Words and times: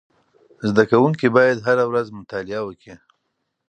زده 0.69 0.83
کوونکي 0.91 1.27
باید 1.37 1.63
هره 1.67 1.83
ورځ 1.89 2.07
مطالعه 2.19 2.61
وکړي. 2.65 2.95